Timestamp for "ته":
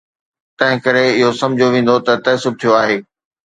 2.05-2.13